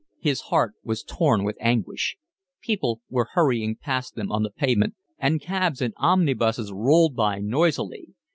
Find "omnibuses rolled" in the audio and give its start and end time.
5.97-7.15